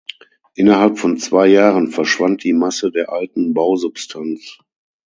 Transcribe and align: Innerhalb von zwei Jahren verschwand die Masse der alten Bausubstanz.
Innerhalb 0.55 0.97
von 0.97 1.19
zwei 1.19 1.45
Jahren 1.45 1.89
verschwand 1.91 2.43
die 2.43 2.53
Masse 2.53 2.89
der 2.91 3.11
alten 3.11 3.53
Bausubstanz. 3.53 4.57